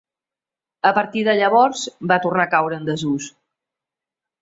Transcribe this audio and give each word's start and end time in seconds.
A 0.91 0.91
partir 0.99 1.23
de 1.27 1.35
llavors 1.41 1.85
va 2.13 2.19
tornar 2.27 2.49
a 2.49 2.53
caure 2.57 2.83
en 2.83 2.91
desús. 2.91 3.33